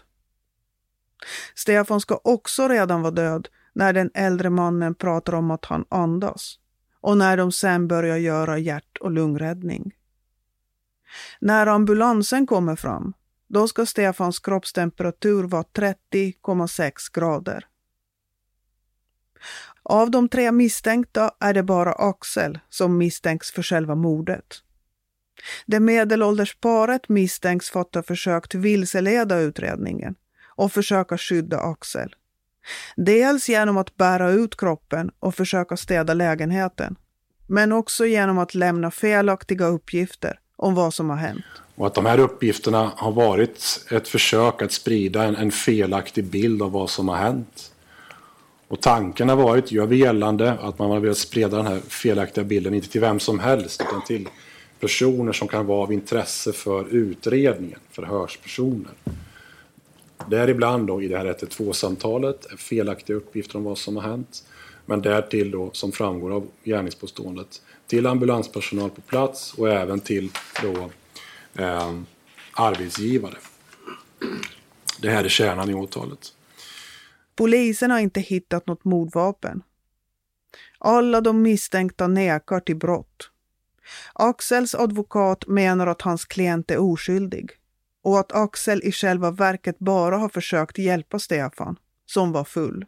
[1.54, 6.58] Stefan ska också redan vara död när den äldre mannen pratar om att han andas
[7.06, 9.94] och när de sen börjar göra hjärt och lungräddning.
[11.40, 13.12] När ambulansen kommer fram,
[13.48, 17.66] då ska Stefans kroppstemperatur vara 30,6 grader.
[19.82, 24.62] Av de tre misstänkta är det bara Axel som misstänks för själva mordet.
[25.66, 30.14] Det medelålders paret misstänks för att ha försökt vilseleda utredningen
[30.44, 32.14] och försöka skydda Axel.
[32.96, 36.96] Dels genom att bära ut kroppen och försöka städa lägenheten,
[37.46, 41.44] men också genom att lämna felaktiga uppgifter om vad som har hänt.
[41.74, 46.62] Och att de här uppgifterna har varit ett försök att sprida en, en felaktig bild
[46.62, 47.72] av vad som har hänt.
[48.68, 52.44] Och tanken har varit, gör vi gällande, att man har velat sprida den här felaktiga
[52.44, 54.28] bilden, inte till vem som helst, utan till
[54.80, 58.92] personer som kan vara av intresse för utredningen, förhörspersoner.
[60.30, 64.44] Däribland då i det här 112-samtalet felaktiga uppgifter om vad som har hänt.
[64.86, 70.30] Men därtill då, som framgår av gärningspåståendet, till ambulanspersonal på plats och även till
[70.62, 70.90] då,
[71.62, 72.00] eh,
[72.52, 73.36] arbetsgivare.
[75.00, 76.32] Det här är kärnan i åtalet.
[77.36, 79.62] Polisen har inte hittat något mordvapen.
[80.78, 83.30] Alla de misstänkta nekar till brott.
[84.12, 87.50] Axels advokat menar att hans klient är oskyldig
[88.06, 92.84] och att Axel i själva verket bara har försökt hjälpa Stefan, som var full.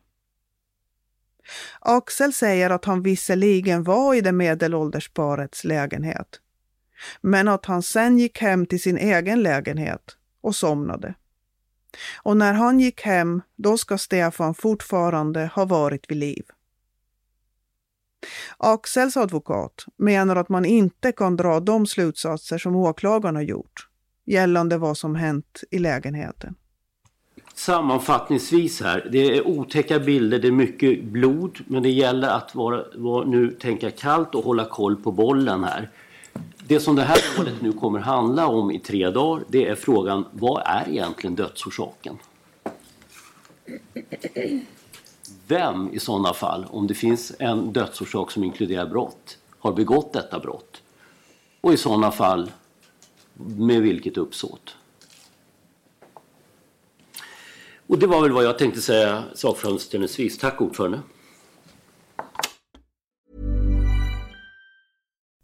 [1.80, 6.40] Axel säger att han visserligen var i det medelålders parets lägenhet,
[7.20, 11.14] men att han sen gick hem till sin egen lägenhet och somnade.
[12.22, 16.44] Och när han gick hem, då ska Stefan fortfarande ha varit vid liv.
[18.58, 23.87] Axels advokat menar att man inte kan dra de slutsatser som åklagarna gjort
[24.28, 26.54] gällande vad som hänt i lägenheten.
[27.54, 32.84] Sammanfattningsvis här, det är otäcka bilder, det är mycket blod men det gäller att vara,
[32.94, 35.90] vara, nu tänka kallt och hålla koll på bollen här.
[36.66, 40.24] Det som det här målet nu kommer handla om i tre dagar det är frågan
[40.32, 42.18] vad är egentligen dödsorsaken?
[45.46, 50.38] Vem i sådana fall, om det finns en dödsorsak som inkluderar brott, har begått detta
[50.38, 50.82] brott?
[51.60, 52.50] Och i sådana fall
[53.38, 54.76] med vilket uppsåt?
[57.86, 60.38] Och det var väl vad jag tänkte säga sakframställningsvis.
[60.38, 61.02] Tack ordförande.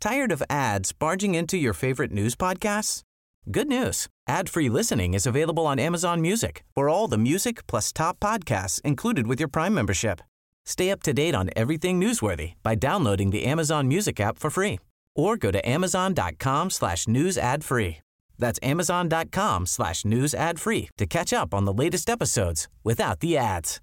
[0.00, 3.02] Tired of ads barging into your favorite news podcasts?
[3.46, 4.06] Good news.
[4.28, 9.26] Ad-free listening is available on Amazon Music for all the music plus top podcasts included
[9.26, 10.20] with your Prime membership.
[10.66, 14.78] Stay up to date on everything newsworthy by downloading the Amazon Music app for free
[15.14, 17.96] or go to amazon.com slash news ad free.
[18.38, 23.38] That's amazon.com slash news ad free to catch up on the latest episodes without the
[23.38, 23.80] ads.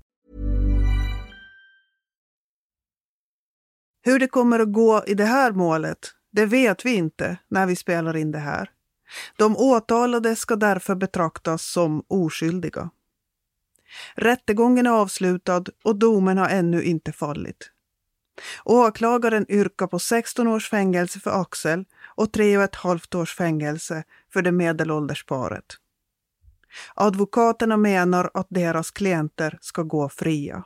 [4.04, 5.98] Hur det kommer att gå i det här målet,
[6.32, 8.70] det vet vi inte när vi spelar in det här.
[9.38, 12.90] De åtalade ska därför betraktas som oskyldiga.
[14.16, 17.72] Rättegången är avslutad och domen har ännu inte fallit.
[18.66, 21.86] Åklagaren yrkar på 16 års fängelse för Axel
[22.16, 25.66] och tre och ett halvt års fängelse för det medelålders paret.
[26.96, 30.64] Advokaterna menar att deras klienter ska gå fria.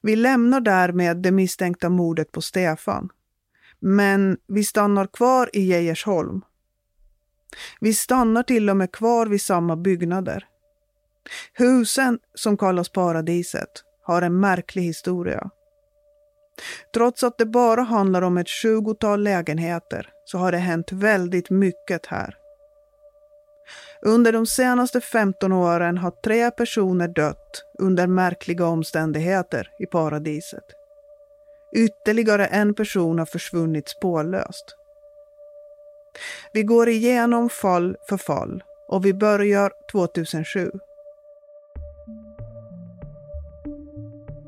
[0.00, 3.08] Vi lämnar därmed det misstänkta mordet på Stefan.
[3.80, 6.40] Men vi stannar kvar i Geijersholm.
[7.80, 10.46] Vi stannar till och med kvar vid samma byggnader.
[11.52, 15.50] Husen, som kallas Paradiset, har en märklig historia.
[16.94, 22.06] Trots att det bara handlar om ett tjugotal lägenheter så har det hänt väldigt mycket
[22.06, 22.36] här.
[24.02, 30.64] Under de senaste 15 åren har tre personer dött under märkliga omständigheter i paradiset.
[31.76, 34.76] Ytterligare en person har försvunnit spårlöst.
[36.52, 40.70] Vi går igenom fall för fall och vi börjar 2007.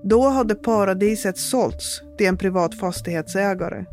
[0.06, 3.84] Då hade paradiset sålts till en privat fastighetsägare.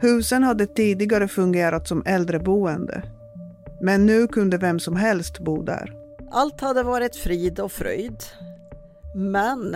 [0.00, 3.02] Husen hade tidigare fungerat som äldreboende.
[3.80, 5.92] Men nu kunde vem som helst bo där.
[6.30, 8.22] Allt hade varit frid och fröjd.
[9.14, 9.74] Men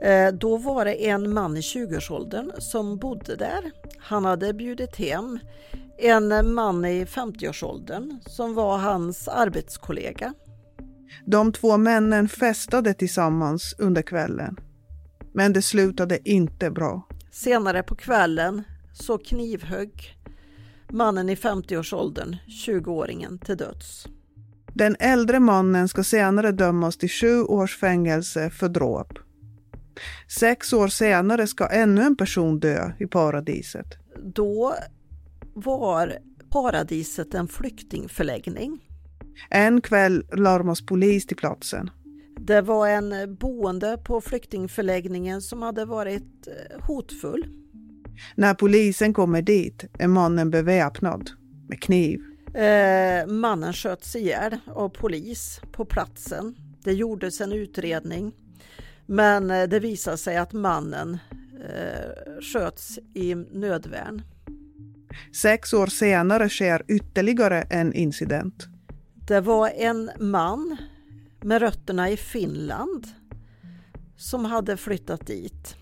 [0.00, 3.70] eh, då var det en man i 20-årsåldern som bodde där.
[3.98, 5.38] Han hade bjudit hem
[5.98, 10.34] en man i 50-årsåldern som var hans arbetskollega.
[11.24, 14.56] De två männen festade tillsammans under kvällen.
[15.32, 17.06] Men det slutade inte bra.
[17.30, 20.16] Senare på kvällen så knivhögg
[20.90, 22.36] mannen i 50-årsåldern
[22.66, 24.06] 20-åringen till döds.
[24.74, 29.18] Den äldre mannen ska senare dömas till sju års fängelse för dråp.
[30.28, 33.86] Sex år senare ska ännu en person dö i paradiset.
[34.34, 34.74] Då
[35.54, 36.18] var
[36.50, 38.89] paradiset en flyktingförläggning.
[39.48, 41.90] En kväll larmas polis till platsen.
[42.38, 47.46] Det var en boende på flyktingförläggningen som hade varit eh, hotfull.
[48.34, 51.30] När polisen kommer dit är mannen beväpnad
[51.68, 52.20] med kniv.
[52.54, 56.54] Eh, mannen sköts ihjäl av polis på platsen.
[56.84, 58.32] Det gjordes en utredning
[59.10, 61.18] men eh, det visade sig att mannen
[61.68, 64.22] eh, sköts i nödvärn.
[65.36, 68.66] Sex år senare sker ytterligare en incident.
[69.30, 70.76] Det var en man
[71.40, 73.06] med rötterna i Finland
[74.16, 75.76] som hade flyttat dit.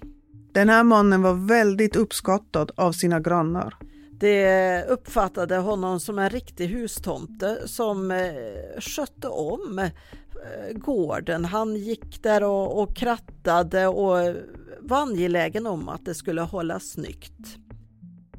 [0.53, 3.75] Den här mannen var väldigt uppskattad av sina grannar.
[4.11, 11.45] De uppfattade honom som en riktig hustomte som eh, skötte om eh, gården.
[11.45, 14.35] Han gick där och, och krattade och
[14.81, 17.57] var angelägen om att det skulle hållas snyggt.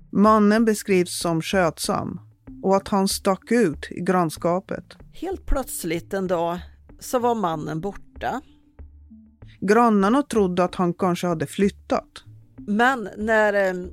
[0.10, 2.29] Mannen beskrivs som skötsam
[2.64, 4.86] och att han stack ut i grannskapet.
[5.14, 6.60] Helt plötsligt en dag
[7.00, 8.42] så var mannen borta.
[9.60, 12.24] Grannarna trodde att han kanske hade flyttat.
[12.58, 13.86] Men när eh,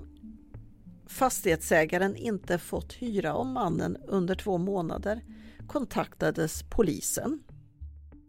[1.06, 5.20] fastighetsägaren inte fått hyra om mannen under två månader
[5.66, 7.38] kontaktades polisen.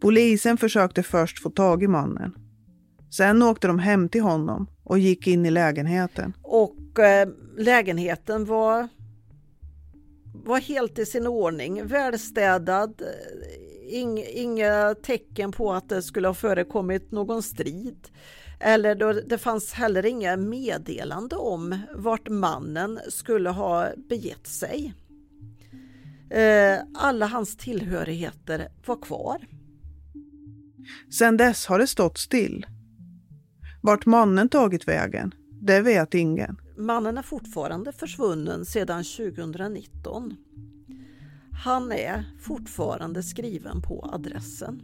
[0.01, 2.33] Polisen försökte först få tag i mannen.
[3.11, 6.33] Sen åkte de hem till honom och gick in i lägenheten.
[6.41, 8.87] Och eh, lägenheten var,
[10.47, 13.01] var helt i sin ordning, välstädad.
[13.01, 18.07] Eh, ing, inga tecken på att det skulle ha förekommit någon strid.
[18.59, 24.93] Eller då, det fanns heller inga meddelande om vart mannen skulle ha begett sig.
[26.29, 29.47] Eh, alla hans tillhörigheter var kvar.
[31.11, 32.65] Sedan dess har det stått still.
[33.81, 36.57] Vart mannen tagit vägen, det vet ingen.
[36.77, 40.35] Mannen är fortfarande försvunnen sedan 2019.
[41.63, 44.81] Han är fortfarande skriven på adressen.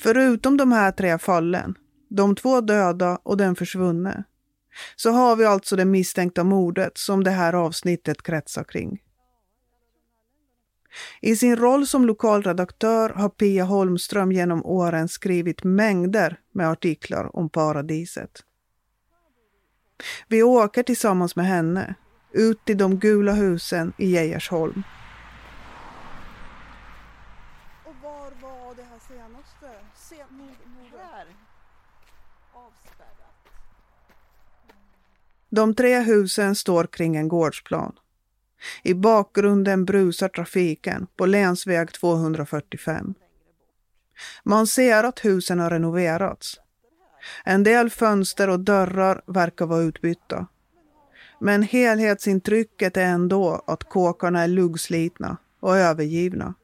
[0.00, 1.74] Förutom de här tre fallen,
[2.08, 4.24] de två döda och den försvunne,
[4.96, 9.02] så har vi alltså det misstänkta mordet som det här avsnittet kretsar kring.
[11.20, 17.48] I sin roll som lokalredaktör har Pia Holmström genom åren skrivit mängder med artiklar om
[17.48, 18.44] paradiset.
[20.28, 21.94] Vi åker tillsammans med henne
[22.32, 24.82] ut i de gula husen i Geijersholm.
[27.84, 29.86] Och var var det här senaste?
[29.94, 31.26] Se, här.
[32.52, 33.34] Avspärrat.
[35.50, 37.98] De tre husen står kring en gårdsplan.
[38.82, 43.14] I bakgrunden brusar trafiken på länsväg 245.
[44.42, 46.60] Man ser att husen har renoverats.
[47.44, 50.46] En del fönster och dörrar verkar vara utbytta.
[51.40, 56.54] Men helhetsintrycket är ändå att kåkarna är luggslitna och övergivna.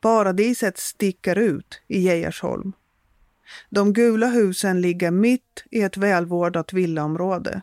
[0.00, 2.72] Paradiset sticker ut i Geijersholm.
[3.70, 7.62] De gula husen ligger mitt i ett välvårdat villaområde.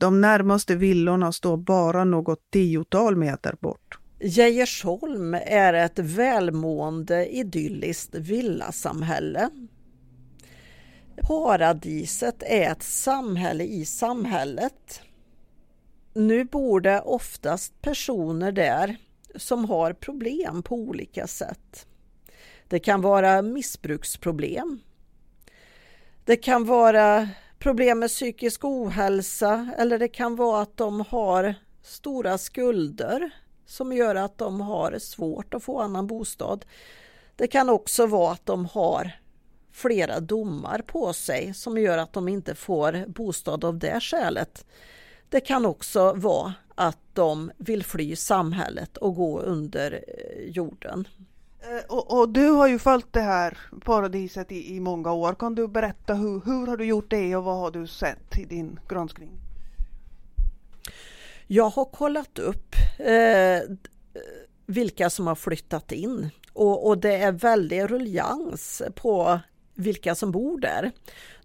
[0.00, 3.98] De närmaste villorna står bara något tiotal meter bort.
[4.20, 9.50] Geijersholm är ett välmående idylliskt villasamhälle.
[11.22, 15.00] Paradiset är ett samhälle i samhället.
[16.14, 18.96] Nu bor det oftast personer där
[19.36, 21.86] som har problem på olika sätt.
[22.68, 24.80] Det kan vara missbruksproblem.
[26.24, 27.28] Det kan vara
[27.60, 33.30] problem med psykisk ohälsa eller det kan vara att de har stora skulder
[33.66, 36.64] som gör att de har svårt att få annan bostad.
[37.36, 39.12] Det kan också vara att de har
[39.72, 44.66] flera domar på sig som gör att de inte får bostad av det skälet.
[45.28, 51.08] Det kan också vara att de vill fly samhället och gå under eh, jorden.
[51.62, 55.34] Eh, och, och, du har ju följt det här paradiset i, i många år.
[55.34, 58.44] Kan du berätta hur, hur har du gjort det och vad har du sett i
[58.44, 59.30] din granskning?
[61.46, 63.76] Jag har kollat upp eh,
[64.66, 69.40] vilka som har flyttat in och, och det är väldigt ruljans på
[69.80, 70.92] vilka som bor där.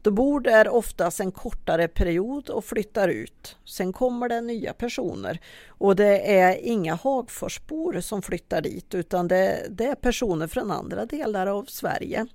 [0.01, 3.57] De bor där oftast en kortare period och flyttar ut.
[3.65, 9.67] Sen kommer det nya personer och det är inga Hagforsbor som flyttar dit utan det,
[9.69, 12.27] det är personer från andra delar av Sverige.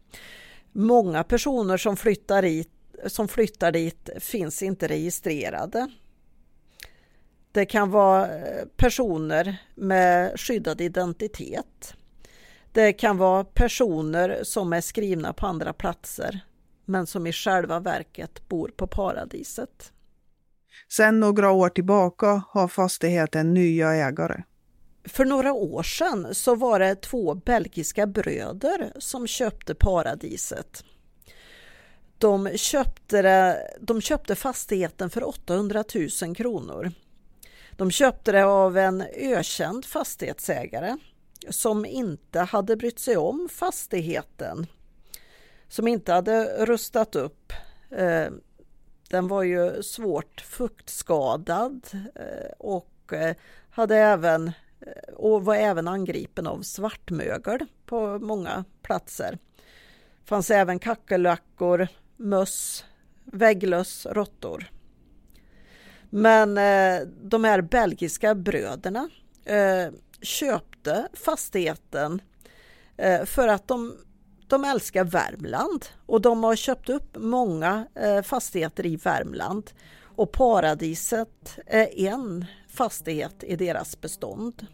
[0.73, 2.71] Många personer som flyttar dit,
[3.07, 5.89] som flyttar dit finns inte registrerade.
[7.53, 11.95] Det kan vara eh, personer med skyddad identitet.
[12.73, 16.41] Det kan vara personer som är skrivna på andra platser
[16.85, 19.93] men som i själva verket bor på paradiset.
[20.89, 24.43] Sedan några år tillbaka har fastigheten nya ägare.
[25.05, 30.85] För några år sedan så var det två belgiska bröder som köpte paradiset.
[32.19, 35.85] De köpte, de köpte fastigheten för 800
[36.23, 36.93] 000 kronor.
[37.77, 40.97] De köpte det av en ökänd fastighetsägare
[41.49, 44.67] som inte hade brytt sig om fastigheten
[45.71, 47.53] som inte hade rustat upp.
[47.91, 48.27] Eh,
[49.11, 53.37] den var ju svårt fuktskadad eh, och eh,
[53.71, 54.53] hade även
[55.17, 59.39] och var även angripen av svartmögel på många platser.
[60.21, 62.85] Det fanns även kackerlackor, möss,
[63.25, 64.71] vägglöss, råttor.
[66.11, 66.55] Men
[67.23, 69.11] de här belgiska bröderna
[70.23, 72.23] köpte fastigheten
[72.97, 73.97] eh, för att de
[74.51, 79.71] de älskar Värmland och de har köpt upp många eh, fastigheter i Värmland
[80.03, 84.67] och Paradiset är en fastighet i deras bestånd.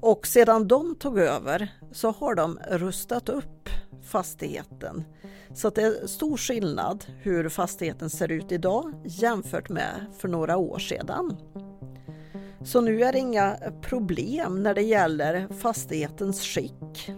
[0.00, 3.68] Och sedan de tog över så har de rustat upp
[4.02, 5.04] fastigheten.
[5.54, 10.78] Så det är stor skillnad hur fastigheten ser ut idag jämfört med för några år
[10.78, 11.36] sedan.
[12.62, 17.10] Så nu är det inga problem när det gäller fastighetens skick.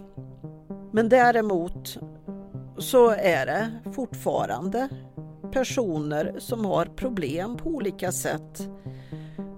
[0.91, 1.97] Men däremot
[2.77, 4.89] så är det fortfarande
[5.51, 8.69] personer som har problem på olika sätt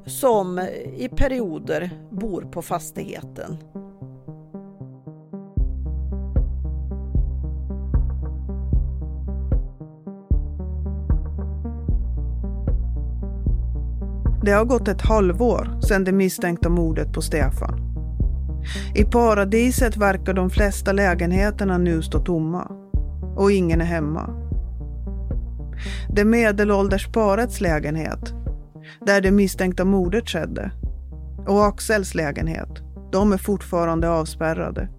[0.05, 0.59] som
[0.97, 3.57] i perioder bor på fastigheten.
[14.45, 17.79] Det har gått ett halvår sedan det misstänkta mordet på Stefan.
[18.95, 22.71] I paradiset verkar de flesta lägenheterna nu stå tomma.
[23.35, 24.29] Och ingen är hemma.
[26.09, 28.33] Det medelålders parets lägenhet,
[29.05, 30.71] där det misstänkta mordet skedde,
[31.47, 32.69] och Axels lägenhet,
[33.11, 34.89] de är fortfarande avspärrade.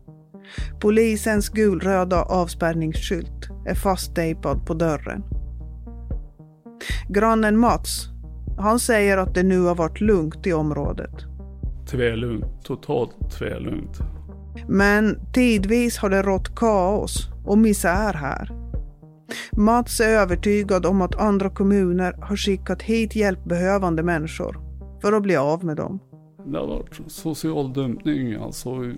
[0.81, 5.25] Polisens gulröda avspärrningsskylt är fasttejpad på dörren.
[7.09, 8.14] Grannen Mats,
[8.59, 11.27] han säger att det nu har varit lugnt i området
[11.87, 12.65] tvärlugnt.
[12.65, 13.99] Totalt tvärlugnt.
[14.69, 18.51] Men tidvis har det rått kaos och misär här.
[19.53, 24.61] Mats är övertygad om att andra kommuner har skickat hit hjälpbehövande människor
[25.03, 26.01] för att bli av med dem.
[26.47, 28.93] Det har varit social dumpning alltså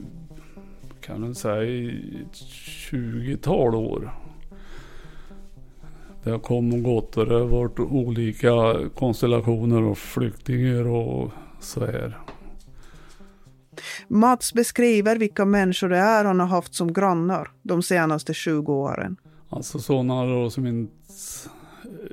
[1.00, 1.88] kan man säga i
[2.22, 2.36] ett
[2.90, 4.25] 20-tal år.
[6.26, 11.86] Det har kommit och gått och det har varit olika konstellationer och flyktingar och så
[11.86, 12.18] här.
[14.08, 19.16] Mats beskriver vilka människor det är han har haft som grannar de senaste 20 åren.
[19.48, 20.92] Alltså sådana då som inte,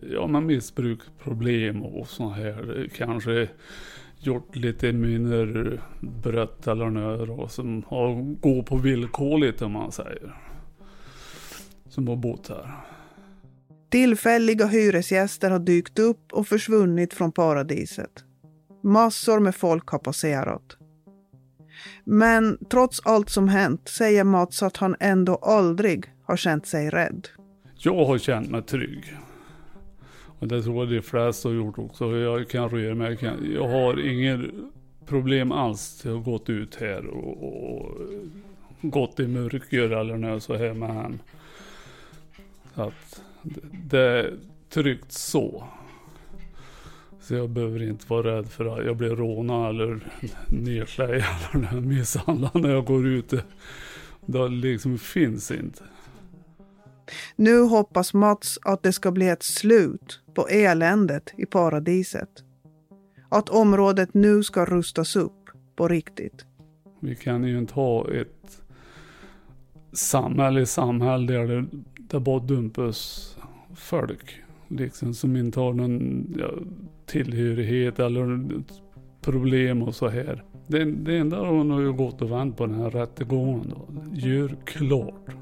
[0.01, 3.47] ja men missbruksproblem och sådana här, kanske
[4.19, 10.35] gjort lite mindre brött eller något som har gått på villkorligt om man säger.
[11.89, 12.92] Som har bott här.
[13.93, 18.23] Tillfälliga hyresgäster har dykt upp och försvunnit från paradiset.
[18.83, 20.77] Massor med folk har passerat.
[22.03, 27.27] Men trots allt som hänt säger Mats att han ändå aldrig har känt sig rädd.
[27.77, 29.17] Jag har känt mig trygg.
[30.39, 32.17] Och det tror jag de flesta har gjort också.
[32.17, 33.09] Jag kan röra mig.
[33.09, 34.51] Jag, kan, jag har inget
[35.05, 37.99] problem alls Jag att gått ut här och, och
[38.81, 41.19] gått i mörker eller något så här med han.
[42.75, 43.21] Så att
[43.89, 44.39] det är
[44.69, 45.63] tryggt så.
[47.21, 49.99] Så jag behöver inte vara rädd för att jag blir rånad eller
[50.47, 51.23] nedslagad
[51.53, 53.43] eller misshandlad när jag går ute.
[54.25, 55.83] Det liksom finns inte.
[57.35, 62.29] Nu hoppas Mats att det ska bli ett slut på eländet i paradiset.
[63.29, 66.45] Att området nu ska rustas upp på riktigt.
[66.99, 68.61] Vi kan ju inte ha ett
[69.93, 71.65] samhälle i samhälle där det,
[72.13, 73.29] det bara dumpas
[73.75, 74.35] folk.
[74.67, 76.51] Liksom som inte har någon ja,
[77.05, 78.47] tillhörighet eller
[79.21, 80.43] problem och så här.
[80.67, 83.87] Det, det enda hon har ju gått och vänt på den här rättegången då.
[84.13, 85.35] Gör klart.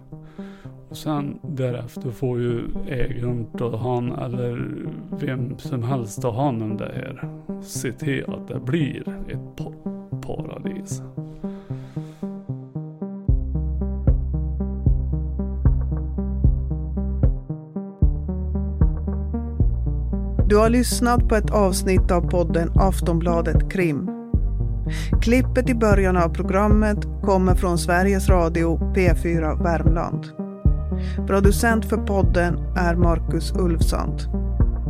[0.90, 4.86] Och sen därefter får ju ägaren ta hand eller
[5.20, 7.30] vem som helst ta hand om det här.
[7.62, 9.66] Se till att det blir ett
[10.22, 11.02] paradis.
[20.52, 24.10] Du har lyssnat på ett avsnitt av podden Aftonbladet Krim.
[25.22, 30.26] Klippet i början av programmet kommer från Sveriges Radio P4 Värmland.
[31.28, 34.22] Producent för podden är Marcus Ulfsand.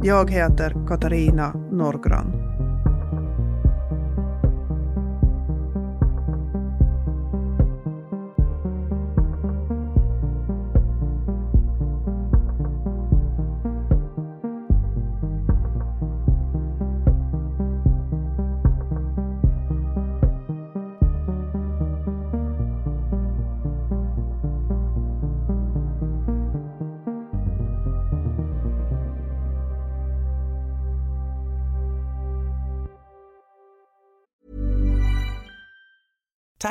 [0.04, 2.41] Jag heter Katarina Norgran.